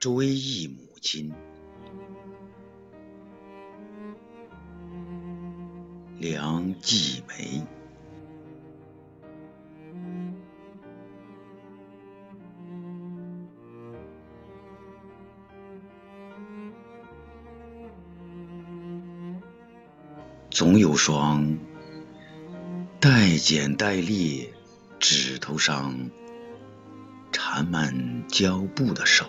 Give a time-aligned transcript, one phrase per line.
[0.00, 1.30] 追忆母亲，
[6.18, 7.62] 梁继梅。
[20.50, 21.58] 总有双
[22.98, 24.50] 带剪带裂、
[24.98, 26.10] 指头上
[27.30, 29.26] 缠满胶布的手，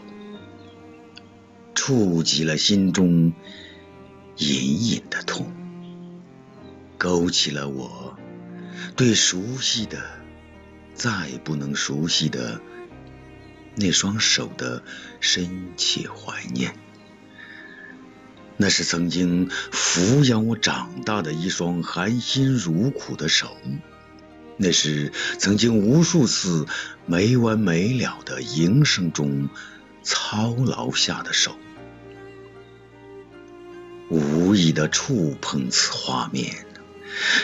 [1.84, 3.34] 触及了心中
[4.38, 5.52] 隐隐的痛，
[6.96, 8.16] 勾起了我
[8.96, 10.00] 对熟悉的、
[10.94, 12.62] 再不能熟悉的
[13.74, 14.84] 那双手的
[15.22, 16.76] 深切怀念。
[18.58, 23.58] 那是曾经抚养我长大的一双含辛茹苦的手，
[24.56, 26.68] 那是曾经无数次
[27.08, 29.50] 没完没了的营生中
[30.04, 31.58] 操劳下的手。
[34.52, 36.66] 无意的触碰此画面，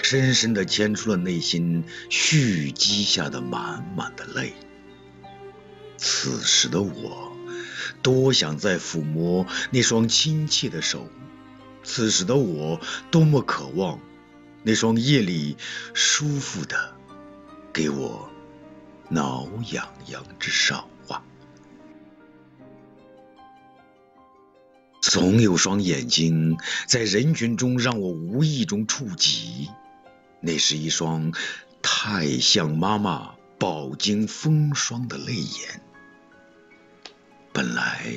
[0.04, 4.54] 深深的牵出了内心蓄积下的满满的泪。
[5.96, 7.32] 此时的我。
[8.02, 11.10] 多想再抚摸那双亲切的手，
[11.82, 14.00] 此时的我多么渴望
[14.64, 15.56] 那双夜里
[15.94, 16.94] 舒服的、
[17.72, 18.30] 给我
[19.10, 20.90] 挠痒痒之手
[25.10, 29.70] 总有双眼睛在人群中让我无意中触及，
[30.42, 31.32] 那是一双
[31.82, 35.82] 太像妈妈饱经风霜的泪眼。
[37.54, 38.16] 本来，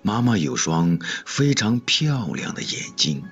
[0.00, 3.22] 妈妈有双非常漂亮的眼睛，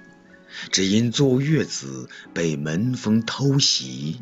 [0.71, 4.21] 只因坐月子被门风偷袭，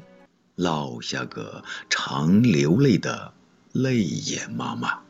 [0.55, 3.35] 落下个常流泪的
[3.73, 5.04] 泪眼妈妈。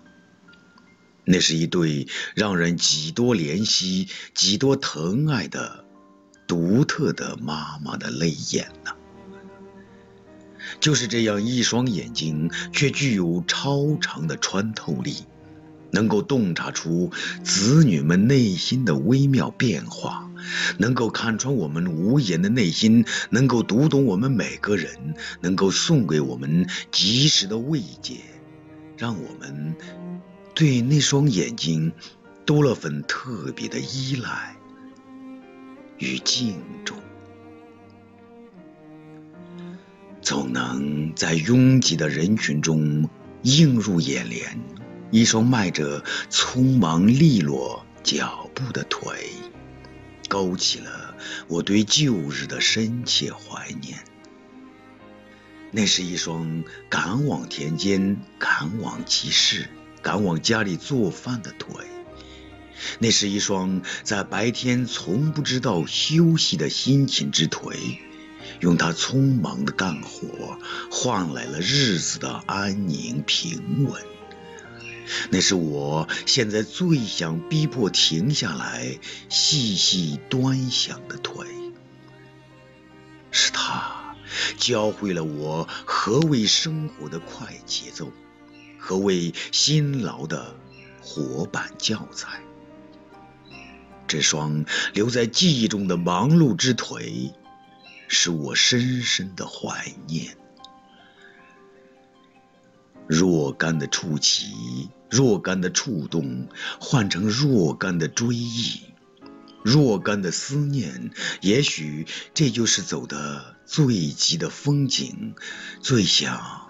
[1.25, 5.85] 那是一对让人几多怜惜、几多疼爱的
[6.47, 8.93] 独特的妈妈的泪眼呐。
[10.81, 15.17] 就是这样一双眼睛，却具有超长的穿透力。
[15.91, 17.13] 能够洞察出
[17.45, 20.29] 子女们内心的微妙变化，
[20.77, 28.17] 能够看穿我们无言的内心，能够读懂我们每个人，能够送给我们及时的慰藉，
[28.99, 29.77] 让我们
[30.55, 31.93] 对那双眼睛
[32.47, 34.55] 多了份特别的依赖
[35.99, 36.97] 与敬重，
[40.23, 43.09] 总能在拥挤的人群中
[43.43, 44.59] 映入眼帘。
[45.11, 49.31] 一双迈着匆忙利落脚步的腿，
[50.29, 51.15] 勾起了
[51.47, 53.99] 我对旧日的深切怀念。
[55.71, 59.69] 那是一双赶往田间、赶往集市、
[60.05, 61.75] 赶往家里做饭的腿，
[62.99, 67.99] 那是一双在白天从不知道休息的辛勤之腿，
[68.61, 70.59] 用它匆忙的干活
[70.91, 74.03] 换来了日子的安宁平稳。
[75.31, 78.99] 那是我现在最想逼迫停下来
[79.29, 81.47] 细细端详的腿，
[83.31, 84.17] 是他
[84.59, 88.11] 教会了我何为生活的快节奏，
[88.87, 90.55] 何为辛劳的
[91.01, 92.39] 活板教材。
[94.07, 97.33] 这双留在记忆中的忙碌之腿，
[98.09, 100.37] 使我深深的怀念。
[103.07, 106.47] 若干的触及，若干的触动，
[106.79, 108.83] 换成若干的追忆，
[109.63, 111.11] 若干的思念。
[111.41, 115.35] 也许这就是走的最急的风景，
[115.81, 116.64] 最想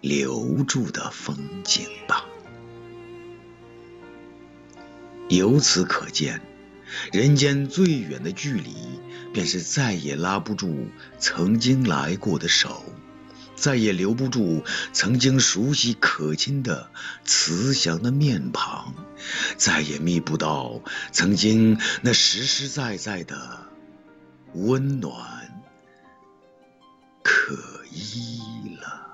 [0.00, 2.24] 留住的风景吧。
[5.28, 6.40] 由此可见，
[7.12, 8.74] 人间最远的距离，
[9.32, 10.88] 便是再也拉不住
[11.18, 12.82] 曾经来过的手。
[13.54, 14.64] 再也留不住
[14.94, 16.90] 曾经熟悉可亲的
[17.24, 18.94] 慈祥的面庞，
[19.58, 20.80] 再也觅不到
[21.12, 23.68] 曾经那实实在在的
[24.54, 25.62] 温暖
[27.22, 27.54] 可
[27.92, 28.40] 依
[28.80, 29.09] 了。